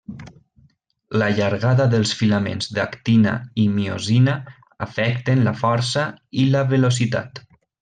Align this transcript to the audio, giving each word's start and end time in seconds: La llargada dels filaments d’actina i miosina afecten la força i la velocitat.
La 1.21 1.27
llargada 1.39 1.85
dels 1.91 2.13
filaments 2.21 2.71
d’actina 2.77 3.35
i 3.65 3.67
miosina 3.75 4.35
afecten 4.89 5.47
la 5.51 5.55
força 5.63 6.09
i 6.45 6.49
la 6.57 6.67
velocitat. 6.75 7.45